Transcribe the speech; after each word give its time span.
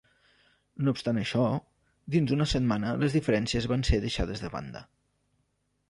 No 0.87 0.93
obstant 0.95 1.19
això, 1.23 1.43
dins 2.15 2.33
d'una 2.33 2.49
setmana 2.55 2.97
les 3.05 3.19
diferències 3.19 3.71
van 3.75 3.87
ser 3.91 4.01
deixades 4.07 4.47
de 4.47 4.55
banda. 4.57 4.87